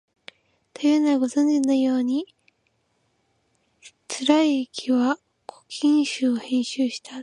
[0.73, 2.33] というのは、ご存じのように、
[4.07, 7.19] 貫之は「古今集」を編集したあと、